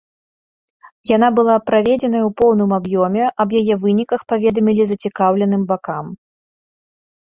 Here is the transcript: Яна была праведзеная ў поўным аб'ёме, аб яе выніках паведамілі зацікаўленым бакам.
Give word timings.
Яна 1.15 1.27
была 1.39 1.55
праведзеная 1.69 2.21
ў 2.21 2.31
поўным 2.41 2.71
аб'ёме, 2.79 3.23
аб 3.45 3.49
яе 3.61 3.73
выніках 3.87 4.21
паведамілі 4.33 4.83
зацікаўленым 4.93 5.61
бакам. 5.75 6.05